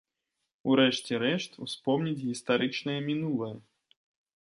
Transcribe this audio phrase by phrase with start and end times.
[0.69, 3.51] У рэшце рэшт, успомніць гістарычнае мінулае.